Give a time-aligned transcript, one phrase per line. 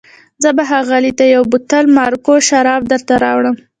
[0.43, 3.55] زه به ښاغلي ته یو بوتل مارګو شربت درته راوړم.